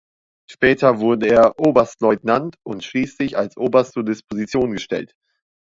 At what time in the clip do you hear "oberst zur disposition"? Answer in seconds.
3.55-4.71